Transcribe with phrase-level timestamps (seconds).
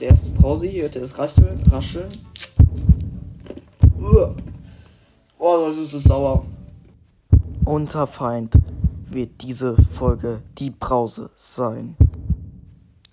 [0.00, 0.66] unsere erste Pause.
[0.66, 1.58] Hier hört ihr das Rascheln.
[1.70, 2.08] Rascheln.
[3.98, 4.34] Uah.
[5.38, 6.46] Oh, das ist so sauer.
[7.64, 8.54] Unser Feind
[9.06, 11.96] wird diese Folge die Brause sein.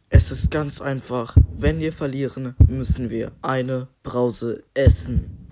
[0.10, 1.36] Es ist ganz einfach.
[1.58, 5.50] Wenn wir verlieren, müssen wir eine Brause essen.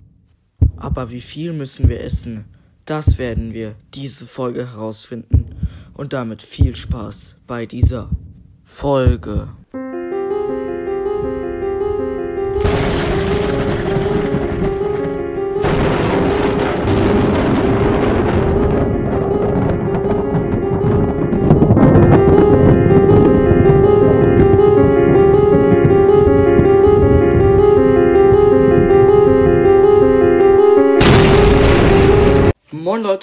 [0.78, 2.46] Aber wie viel müssen wir essen?
[2.86, 5.56] Das werden wir diese Folge herausfinden.
[5.94, 8.10] Und damit viel Spaß bei dieser
[8.64, 9.50] Folge.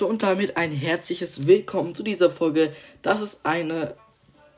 [0.02, 2.74] Leute und damit ein herzliches Willkommen zu dieser Folge.
[3.02, 3.94] Das ist eine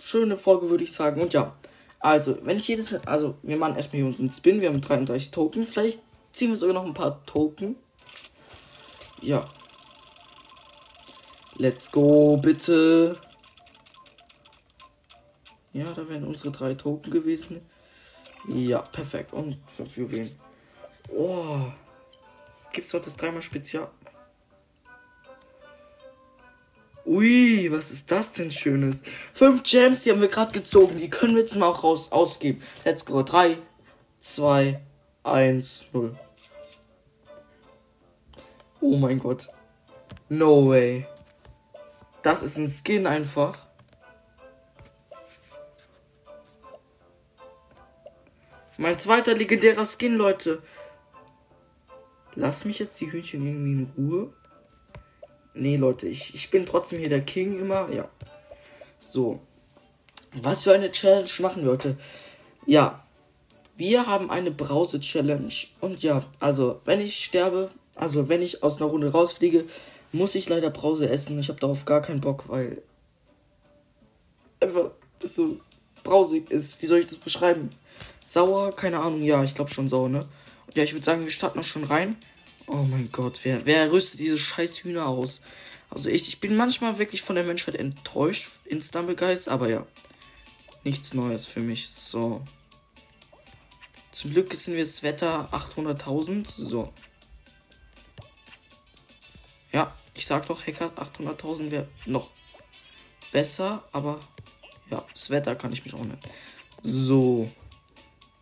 [0.03, 1.21] schöne Folge, würde ich sagen.
[1.21, 1.55] Und ja,
[2.01, 4.63] also, wenn ich jedes, also wir machen erstmal hier unseren Spin.
[4.63, 5.65] Wir haben 33 Token.
[5.65, 6.01] Vielleicht
[6.33, 7.77] ziehen wir sogar noch ein paar Token.
[9.21, 9.45] Ja.
[11.59, 13.19] Let's go, bitte.
[15.75, 17.61] Ja, da wären unsere drei Token gewesen.
[18.49, 19.35] Ja, perfekt.
[19.35, 20.39] Und fünf Juwelen.
[21.11, 21.67] Oh.
[22.73, 23.91] Gibt's heute das dreimal Spezial?
[27.07, 29.03] Ui, was ist das denn Schönes?
[29.35, 30.97] Fünf Gems, die haben wir gerade gezogen.
[30.99, 32.63] Die können wir jetzt mal auch raus ausgeben.
[32.85, 33.23] Let's go.
[33.23, 33.59] 3,
[34.21, 34.81] 2,
[35.23, 36.19] 1, 0.
[38.81, 39.49] Oh mein Gott.
[40.31, 41.07] No way.
[42.23, 43.59] Das ist ein Skin einfach.
[48.79, 50.63] Mein zweiter legendärer Skin, Leute.
[52.35, 54.33] Lass mich jetzt die Hühnchen irgendwie in Ruhe.
[55.55, 57.91] Nee, Leute, ich, ich bin trotzdem hier der King immer.
[57.93, 58.09] Ja.
[59.01, 59.41] So.
[60.35, 61.97] Was für eine Challenge machen wir heute?
[62.67, 63.01] Ja.
[63.77, 65.53] Wir haben eine Brause-Challenge.
[65.81, 69.65] Und ja, also, wenn ich sterbe, also wenn ich aus einer Runde rausfliege,
[70.13, 71.39] muss ich leider Brause essen.
[71.39, 72.83] Ich habe darauf gar keinen Bock, weil
[74.61, 75.59] einfach so
[76.05, 76.81] brausig ist.
[76.83, 77.71] Wie soll ich das beschreiben?
[78.29, 78.71] Sauer?
[78.73, 79.23] Keine Ahnung.
[79.23, 80.25] Ja, ich glaube schon sauer, ne?
[80.67, 82.17] Und ja, ich würde sagen, wir starten noch schon rein.
[82.67, 85.43] Oh mein Gott, wer, wer rüstet diese scheiß Hühner aus?
[85.91, 89.87] Also ich, ich bin manchmal wirklich von der Menschheit enttäuscht in Stumblegeist, aber ja.
[90.83, 91.89] Nichts Neues für mich.
[91.89, 92.45] So.
[94.13, 96.47] Zum Glück sind wir das Wetter 800.000.
[96.47, 96.93] So.
[99.73, 102.29] Ja, ich sag doch, Hacker 800.000 wäre noch
[103.33, 104.21] besser, aber
[104.91, 106.21] ja, das Wetter kann ich mich auch nennen.
[106.83, 107.51] So.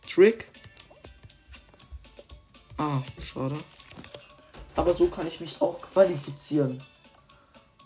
[0.06, 0.48] Trick.
[2.76, 3.56] Ah, schade.
[4.74, 6.82] Aber so kann ich mich auch qualifizieren.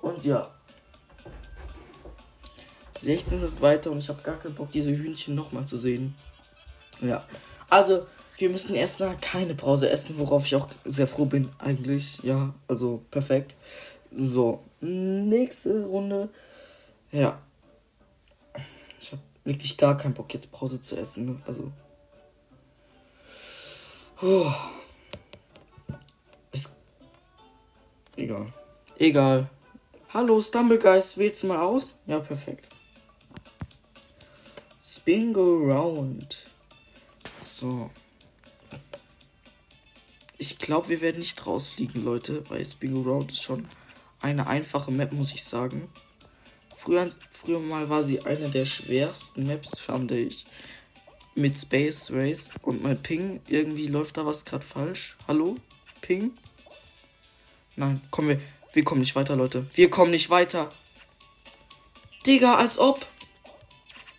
[0.03, 0.49] Und ja.
[2.99, 6.15] 16 sind weiter und ich habe gar keinen Bock, diese Hühnchen nochmal zu sehen.
[7.01, 7.25] Ja.
[7.69, 8.07] Also,
[8.39, 12.23] wir müssen erstmal keine Pause essen, worauf ich auch sehr froh bin, eigentlich.
[12.23, 13.55] Ja, also perfekt.
[14.13, 16.29] So, nächste Runde.
[17.13, 17.41] Ja.
[19.01, 21.27] Ich habe wirklich gar keinen Bock, jetzt Pause zu essen.
[21.27, 21.43] Ne?
[21.47, 21.71] Also.
[24.17, 24.51] Puh.
[28.27, 28.53] Egal.
[28.99, 29.51] Egal.
[30.13, 31.95] Hallo, Stumblegeist, wählst du mal aus?
[32.09, 32.67] Ja, perfekt.
[34.85, 36.43] Spin go round.
[37.41, 37.89] So.
[40.39, 43.65] Ich glaube, wir werden nicht rausfliegen, Leute, weil Spin go round ist schon
[44.21, 45.89] eine einfache Map, muss ich sagen.
[46.77, 50.47] Früher, früher mal war sie eine der schwersten Maps, fand ich.
[51.37, 53.41] Mit Space Race und mein Ping.
[53.47, 55.17] Irgendwie läuft da was gerade falsch.
[55.29, 55.55] Hallo?
[56.01, 56.33] Ping?
[57.77, 58.41] Nein, kommen wir.
[58.73, 59.67] Wir kommen nicht weiter, Leute.
[59.75, 60.69] Wir kommen nicht weiter.
[62.27, 63.07] Digga, als ob.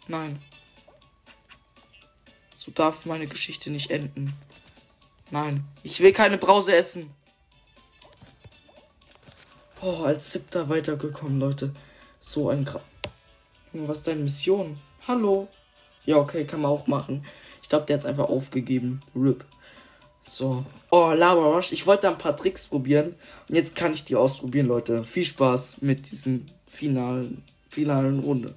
[0.08, 0.40] Nein.
[2.58, 4.34] So darf meine Geschichte nicht enden.
[5.30, 7.12] Nein, ich will keine Brause essen.
[9.82, 11.74] Oh, als siebter weitergekommen, Leute.
[12.20, 12.82] So ein Gra
[13.74, 14.80] Was ist deine Mission?
[15.08, 15.48] Hallo?
[16.06, 17.26] Ja, okay, kann man auch machen.
[17.62, 19.02] Ich glaube, der hat einfach aufgegeben.
[19.16, 19.46] RIP.
[20.28, 20.66] So.
[20.92, 21.72] Oh, Lava Rush.
[21.72, 23.16] Ich wollte ein paar Tricks probieren.
[23.48, 25.04] Und jetzt kann ich die ausprobieren, Leute.
[25.04, 28.54] Viel Spaß mit diesem finalen, finalen Runde.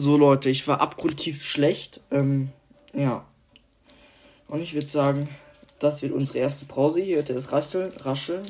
[0.00, 2.00] So Leute, ich war abgrundtief schlecht.
[2.10, 2.48] Ähm,
[2.94, 3.22] ja.
[4.48, 5.28] Und ich würde sagen,
[5.78, 7.02] das wird unsere erste Pause.
[7.02, 7.92] Hier hört ihr das Rascheln.
[7.98, 8.42] Rascheln.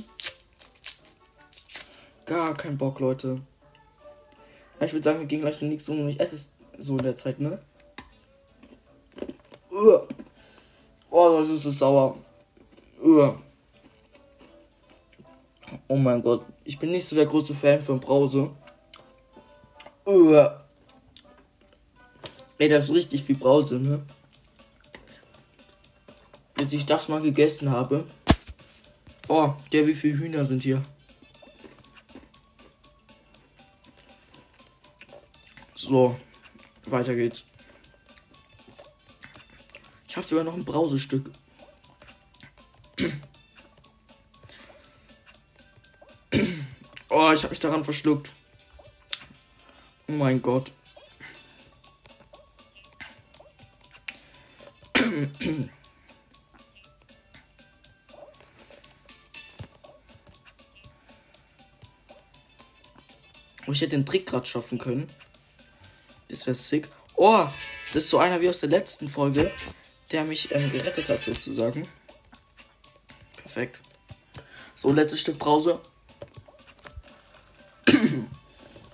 [2.25, 3.41] Gar kein Bock, Leute.
[4.81, 6.07] Ich würde sagen, wir gehen gleich in nichts um.
[6.07, 7.61] Ich esse es so in der Zeit, ne?
[11.11, 12.17] Oh, das ist so sauer.
[15.89, 16.45] Oh mein Gott.
[16.63, 18.53] Ich bin nicht so der große Fan von Brause.
[20.07, 20.60] Uah.
[22.61, 24.05] Ey, das ist richtig wie Brause, ne?
[26.57, 28.07] Bis ich das mal gegessen habe.
[29.29, 30.83] Oh, der wie viele Hühner sind hier.
[35.75, 36.21] So,
[36.85, 37.45] weiter geht's.
[40.07, 41.31] Ich habe sogar noch ein Brausestück.
[47.09, 48.33] Oh, ich habe mich daran verschluckt.
[50.09, 50.71] Oh mein Gott.
[63.67, 65.07] Oh, ich hätte den Trick gerade schaffen können.
[66.29, 66.89] Das wäre sick.
[67.15, 67.47] Oh,
[67.93, 69.53] das ist so einer wie aus der letzten Folge,
[70.11, 71.87] der mich ähm, gerettet hat, sozusagen.
[73.37, 73.81] Perfekt.
[74.75, 75.81] So, letztes Stück Brause.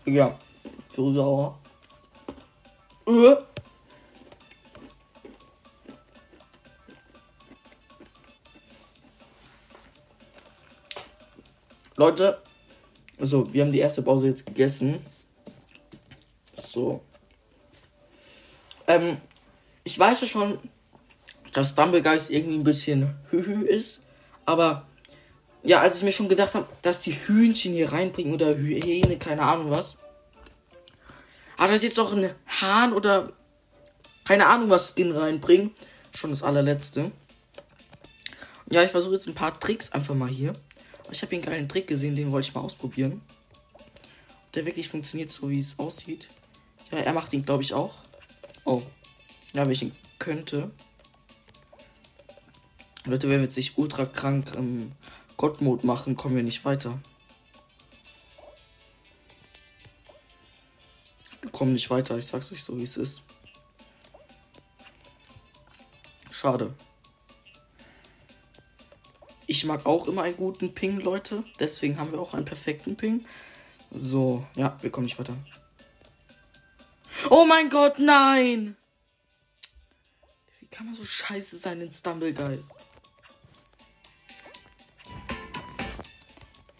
[0.04, 0.38] ja,
[0.94, 1.58] so sauer.
[3.06, 3.55] Äh.
[11.96, 12.40] Leute,
[13.18, 15.04] also wir haben die erste Pause jetzt gegessen.
[16.52, 17.02] So.
[18.86, 19.18] Ähm,
[19.84, 20.58] ich weiß ja schon,
[21.52, 24.00] dass Dumblegeist irgendwie ein bisschen hühü ist,
[24.44, 24.86] aber
[25.62, 29.42] ja, als ich mir schon gedacht habe, dass die Hühnchen hier reinbringen oder Hyäne, keine
[29.42, 29.96] Ahnung was.
[31.56, 33.32] Aber das jetzt auch ein Hahn oder
[34.24, 35.72] keine Ahnung was Skin reinbringen,
[36.14, 37.10] schon das allerletzte.
[38.68, 40.52] Ja, ich versuche jetzt ein paar Tricks einfach mal hier.
[41.10, 43.20] Ich habe hier einen geilen Trick gesehen, den wollte ich mal ausprobieren.
[43.74, 46.28] Ob der wirklich funktioniert, so wie es aussieht.
[46.90, 47.96] Ja, er macht ihn, glaube ich, auch.
[48.64, 48.82] Oh.
[49.52, 50.70] Ja, wenn ich ihn könnte.
[53.04, 54.92] Leute, wenn wir nicht ultra krank im
[55.36, 56.98] Gott-Mode machen, kommen wir nicht weiter.
[61.40, 63.22] Wir kommen nicht weiter, ich sag's euch so, wie es ist.
[66.30, 66.74] Schade.
[69.46, 71.44] Ich mag auch immer einen guten Ping, Leute.
[71.60, 73.24] Deswegen haben wir auch einen perfekten Ping.
[73.92, 75.36] So, ja, wir kommen nicht weiter.
[77.30, 78.76] Oh mein Gott, nein!
[80.60, 82.76] Wie kann man so scheiße sein in Stumblegeist?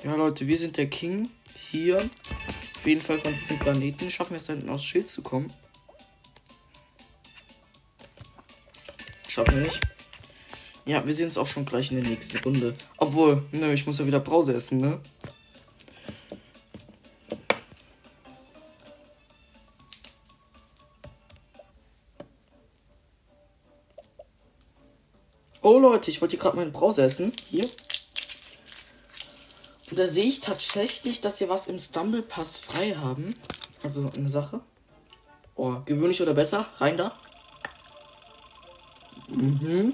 [0.02, 1.30] Ja, Leute, wir sind der King.
[1.70, 1.98] Hier.
[1.98, 4.10] Auf jeden Fall von diesem Planeten.
[4.10, 5.52] Schaffen wir es da hinten aufs Schild zu kommen.
[9.26, 9.95] Schaffen wir nicht.
[10.86, 12.72] Ja, wir sehen uns auch schon gleich in der nächsten Runde.
[12.96, 15.00] Obwohl, nö, ich muss ja wieder Brause essen, ne?
[25.60, 27.32] Oh Leute, ich wollte hier gerade meine Brause essen.
[27.50, 27.68] Hier.
[29.90, 33.34] Und da sehe ich tatsächlich, dass wir was im Stumble Pass frei haben.
[33.82, 34.60] Also eine Sache.
[35.56, 36.64] Oh, gewöhnlich oder besser?
[36.78, 37.12] Rein da.
[39.30, 39.92] Mhm.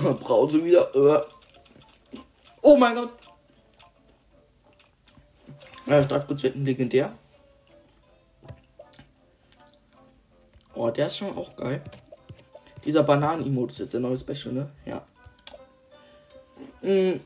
[0.00, 1.24] Brause wieder.
[2.62, 3.10] Oh mein Gott.
[5.86, 7.12] Ja, stark ein legendär.
[10.74, 11.82] Oh, der ist schon auch geil.
[12.84, 14.70] Dieser Bananen-Emote ist jetzt der neue Special, ne?
[14.84, 15.06] Ja.
[16.82, 17.20] Mhm.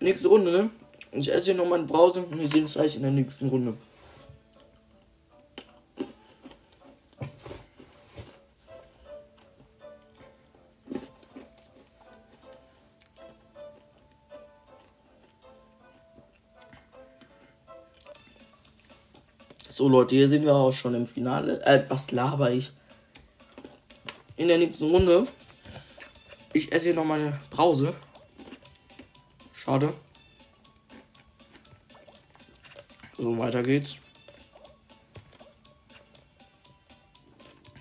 [0.00, 0.70] Nächste Runde, ne?
[1.12, 3.76] Ich esse hier noch meine Brause und wir sehen uns gleich in der nächsten Runde.
[19.80, 21.64] So Leute, hier sind wir auch schon im Finale.
[21.64, 22.70] Äh, was laber ich?
[24.36, 25.26] In der nächsten Runde.
[26.52, 27.96] Ich esse hier noch meine Brause.
[29.54, 29.94] Schade.
[33.16, 33.96] So, weiter geht's.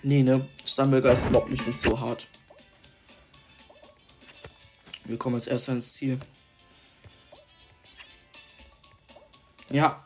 [0.01, 0.48] Nee, ne?
[0.65, 2.29] Stumblegeist lockt mich nicht so hart.
[5.03, 6.18] Wir kommen als erster ins Ziel.
[9.70, 10.01] Ja.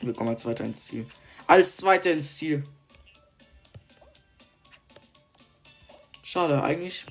[0.00, 1.06] Wir kommen als zweiter ins Ziel.
[1.50, 2.62] Als zweiter ins Ziel.
[6.22, 7.06] Schade, eigentlich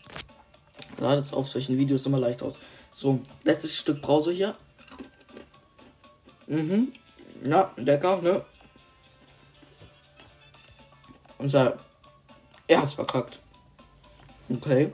[0.97, 2.57] das auf solchen Videos immer leicht aus.
[2.89, 4.55] So, letztes Stück Brause hier.
[6.47, 6.93] Mhm.
[7.43, 8.45] Ja, lecker, ne?
[11.37, 11.77] Und zwar,
[12.67, 13.39] er hat's verkackt.
[14.49, 14.93] Okay.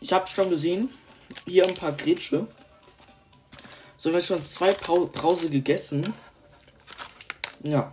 [0.00, 0.90] Ich habe schon gesehen,
[1.46, 2.48] hier ein paar Grätsche.
[4.00, 6.14] So, wir schon zwei Brause gegessen.
[7.64, 7.92] Ja.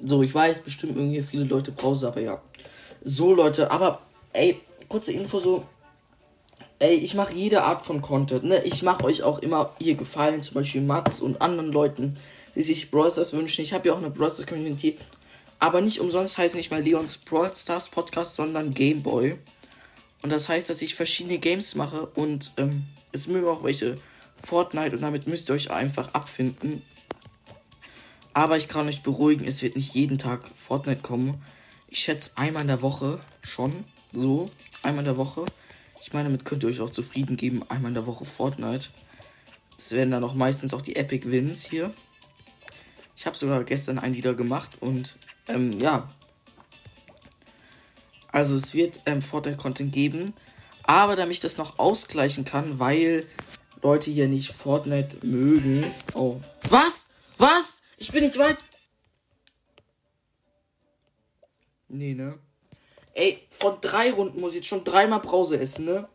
[0.00, 2.40] So, ich weiß bestimmt irgendwie viele Leute Brause, aber ja.
[3.02, 4.00] So, Leute, aber
[4.32, 5.66] ey, kurze Info so.
[6.78, 8.62] Ey, ich mache jede Art von Content, ne?
[8.62, 12.16] Ich mache euch auch immer hier Gefallen, zum Beispiel Mats und anderen Leuten,
[12.54, 13.62] die sich Brawl Stars wünschen.
[13.62, 14.98] Ich habe ja auch eine Brawl Stars Community.
[15.58, 19.36] Aber nicht umsonst heißt nicht mal Leons Brawl Stars Podcast, sondern Gameboy.
[20.22, 23.96] Und das heißt, dass ich verschiedene Games mache und ähm, es mögen auch welche
[24.42, 26.82] Fortnite und damit müsst ihr euch einfach abfinden.
[28.34, 31.42] Aber ich kann euch beruhigen, es wird nicht jeden Tag Fortnite kommen.
[31.88, 33.84] Ich schätze einmal in der Woche schon.
[34.12, 34.50] So,
[34.82, 35.44] einmal in der Woche.
[36.00, 37.62] Ich meine, damit könnt ihr euch auch zufrieden geben.
[37.68, 38.88] Einmal in der Woche Fortnite.
[39.76, 41.92] Das werden dann auch meistens auch die Epic Wins hier.
[43.16, 45.16] Ich habe sogar gestern einen wieder gemacht und
[45.48, 46.08] ähm, ja.
[48.32, 50.34] Also es wird ähm, Fortnite-Content geben.
[50.84, 53.24] Aber damit ich das noch ausgleichen kann, weil
[53.82, 55.92] Leute hier nicht Fortnite mögen.
[56.14, 56.40] Oh.
[56.68, 57.10] Was?
[57.36, 57.82] Was?
[57.98, 58.58] Ich bin nicht weit.
[61.88, 62.38] Nee, ne?
[63.14, 66.08] Ey, vor drei Runden muss ich jetzt schon dreimal Brause essen, ne?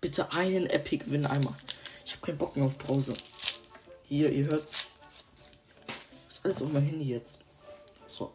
[0.00, 1.54] Bitte einen Epic Win einmal.
[2.04, 3.14] Ich habe keinen Bock mehr auf Brause.
[4.08, 4.88] Hier, ihr hört's.
[6.28, 7.38] Ist alles auf mein Handy jetzt.
[8.06, 8.32] So.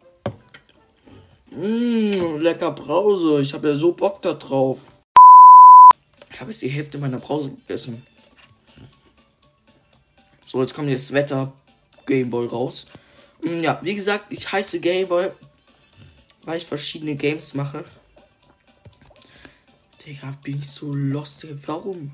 [1.55, 3.41] Mmh, lecker Brause.
[3.41, 4.91] Ich habe ja so Bock da drauf.
[6.31, 8.05] Ich habe jetzt die Hälfte meiner Brause gegessen.
[10.45, 11.53] So, jetzt kommt jetzt Wetter
[12.05, 12.85] Gameboy raus.
[13.43, 15.31] Ja, wie gesagt, ich heiße Gameboy
[16.45, 17.83] weil ich verschiedene Games mache.
[20.05, 21.45] Digga, bin ich so lost.
[21.67, 22.11] Warum?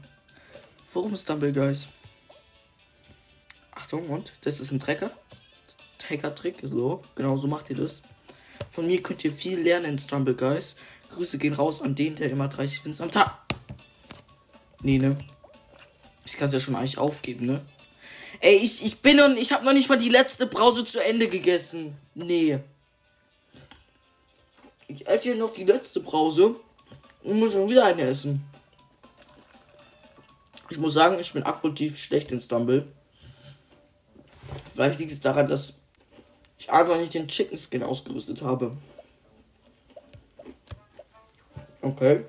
[0.93, 1.87] Warum Stumble Guys?
[3.71, 5.11] Achtung, und das ist ein Trecker.
[6.09, 7.01] Hacker-Trick, so.
[7.15, 8.01] Genau so macht ihr das.
[8.69, 10.75] Von mir könnt ihr viel lernen in Stumble Guys.
[11.09, 13.37] Grüße gehen raus an den, der immer 30 Wins am Tag.
[14.81, 15.17] Nee, ne?
[16.25, 17.61] Ich kann es ja schon eigentlich aufgeben, ne?
[18.39, 21.27] Ey, ich, ich bin und ich habe noch nicht mal die letzte Brause zu Ende
[21.27, 21.97] gegessen.
[22.15, 22.59] Nee.
[24.87, 26.55] Ich esse hier noch die letzte Brause
[27.23, 28.43] und muss dann wieder eine essen.
[30.69, 32.87] Ich muss sagen, ich bin aktiv schlecht in Stumble.
[34.73, 35.73] Vielleicht liegt es daran, dass
[36.61, 38.77] ich einfach nicht den Chicken Skin ausgerüstet habe.
[41.81, 42.23] Okay.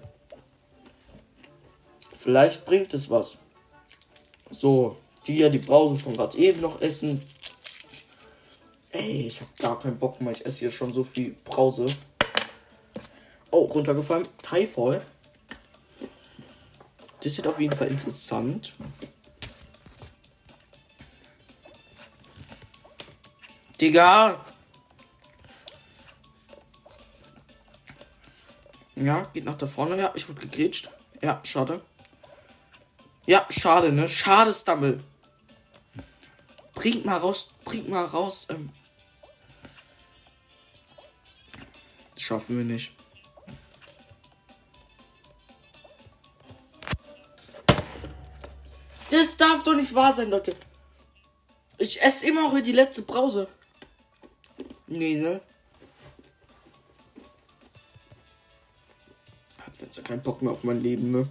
[2.18, 3.36] Vielleicht bringt es was.
[4.50, 7.22] So, hier die Brause von gerade eben noch essen.
[8.90, 10.32] Ey, ich habe gar keinen Bock mehr.
[10.32, 11.84] Ich esse hier schon so viel Brause.
[13.50, 14.26] Oh, runtergefallen.
[14.42, 15.04] Typhall.
[17.22, 18.72] Das wird auf jeden Fall interessant.
[23.82, 24.40] Digga.
[28.94, 29.98] Ja, geht nach da vorne.
[29.98, 30.88] Ja, ich wurde gegrätscht.
[31.20, 31.82] Ja, schade.
[33.26, 34.08] Ja, schade, ne?
[34.08, 35.02] Schade, Stumble.
[36.74, 38.46] Bringt mal raus, bringt mal raus.
[38.50, 38.70] Ähm.
[42.14, 42.92] Das schaffen wir nicht.
[49.10, 50.54] Das darf doch nicht wahr sein, Leute.
[51.78, 53.48] Ich esse immer noch die letzte Brause.
[54.92, 55.40] Nee, ne?
[59.58, 61.26] Hab jetzt ja keinen Bock mehr auf mein Leben, ne?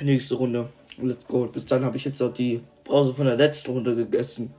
[0.00, 0.70] Nächste Runde.
[0.96, 1.44] Let's go.
[1.46, 4.54] Bis dann habe ich jetzt auch die Brause von der letzten Runde gegessen.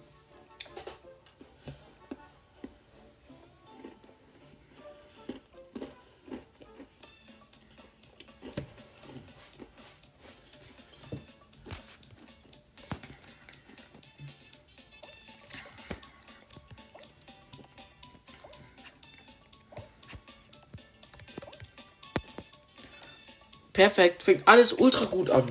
[23.76, 25.44] Perfekt, fängt alles ultra gut an.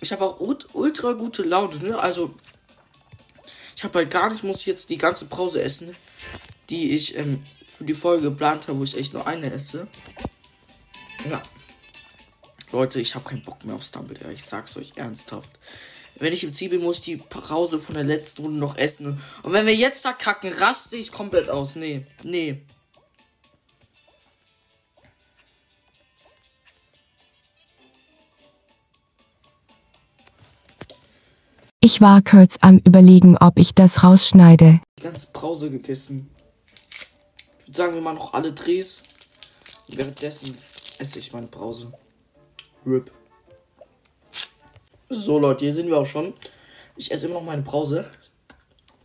[0.00, 1.96] Ich habe auch ultra gute Laune, ne?
[1.96, 2.34] Also,
[3.76, 5.94] ich habe halt gar nicht, muss jetzt die ganze Pause essen,
[6.68, 9.86] die ich ähm, für die Folge geplant habe, wo ich echt nur eine esse.
[11.30, 11.40] Ja.
[12.72, 14.18] Leute, ich habe keinen Bock mehr auf Stumble.
[14.32, 15.60] Ich sag's euch ernsthaft.
[16.16, 19.22] Wenn ich im Ziel bin, muss ich die Pause von der letzten Runde noch essen.
[19.44, 21.76] Und wenn wir jetzt da kacken, raste ich komplett aus.
[21.76, 22.60] Nee, nee.
[31.86, 34.80] Ich war kurz am überlegen, ob ich das rausschneide.
[34.98, 36.28] Die ganze Brause gegessen.
[37.60, 39.04] Ich würde sagen, wir machen noch alle Drehs.
[39.86, 40.58] Währenddessen
[40.98, 41.92] esse ich meine Brause.
[42.84, 43.12] RIP.
[45.10, 46.34] So, Leute, hier sind wir auch schon.
[46.96, 48.10] Ich esse immer noch meine Brause.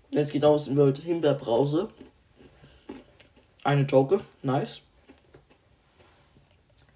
[0.10, 1.88] Jetzt geht aus in World Himbeerbrause.
[3.64, 4.22] Eine Toke.
[4.42, 4.82] Nice.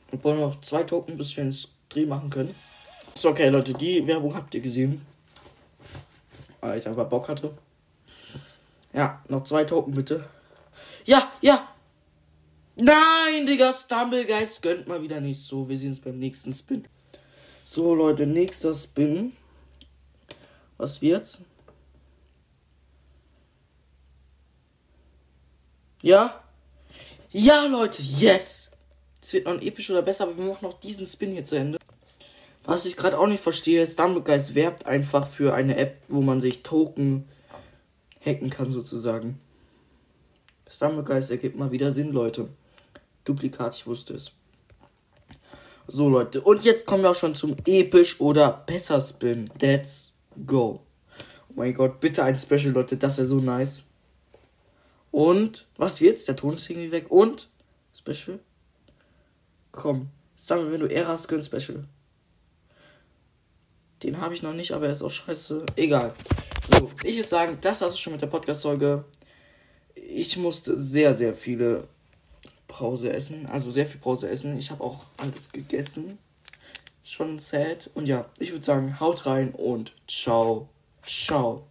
[0.10, 2.56] Wir brauchen noch zwei Token, bis wir einen Stream machen können.
[3.14, 5.06] So, okay, Leute, die Werbung habt ihr gesehen.
[6.66, 7.56] Weil ich einfach Bock hatte.
[8.92, 10.28] Ja, noch zwei Token bitte.
[11.06, 11.70] Ja, ja.
[12.76, 15.70] Nein, Digga, Stumblegeist gönnt mal wieder nicht so.
[15.70, 16.88] Wir sehen uns beim nächsten Spin.
[17.64, 19.34] So, Leute, nächster Spin.
[20.78, 21.40] Was wird's?
[26.02, 26.44] Ja?
[27.30, 28.72] Ja, Leute, yes!
[29.22, 31.58] Es wird noch ein episch oder besser, aber wir machen noch diesen Spin hier zu
[31.58, 31.78] Ende.
[32.66, 36.64] Was ich gerade auch nicht verstehe, Stumblegeist werbt einfach für eine App, wo man sich
[36.64, 37.28] Token
[38.26, 39.40] hacken kann, sozusagen.
[40.68, 42.50] Stumblegeist ergibt mal wieder Sinn, Leute.
[43.24, 44.32] Duplikat, ich wusste es.
[45.88, 46.42] So, Leute.
[46.42, 49.50] Und jetzt kommen wir auch schon zum episch oder besser Spin.
[49.60, 50.14] Let's
[50.48, 50.82] go.
[51.50, 52.98] Oh mein Gott, bitte ein Special, Leute.
[52.98, 53.84] Das wäre so nice.
[55.12, 56.28] Und, was jetzt?
[56.28, 57.12] Der Ton ist irgendwie weg.
[57.12, 57.50] Und,
[57.94, 58.40] Special.
[59.72, 60.10] Komm.
[60.36, 61.86] Sag mir, wenn du R hast, gönn Special.
[64.06, 65.66] Den habe ich noch nicht, aber er ist auch scheiße.
[65.76, 66.14] Egal.
[66.70, 69.04] So, ich würde sagen, das war's schon mit der Podcast-Folge.
[69.96, 71.88] Ich musste sehr, sehr viele
[72.68, 73.48] Brause essen.
[73.48, 74.60] Also sehr viel Brause essen.
[74.60, 76.20] Ich habe auch alles gegessen.
[77.04, 77.90] Schon sad.
[77.96, 80.70] Und ja, ich würde sagen, haut rein und ciao.
[81.02, 81.66] Ciao.